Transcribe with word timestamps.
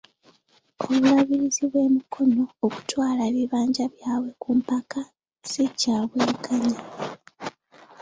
Obulabirizi 0.83 1.63
bw'e 1.69 1.85
Mukono 1.95 2.43
okutwala 2.65 3.21
ebibanja 3.31 3.83
byabwe 3.93 4.31
ku 4.41 4.49
mpaka, 4.59 5.01
ssi 5.09 5.65
kya 5.79 5.97
bwenkanya. 6.09 6.79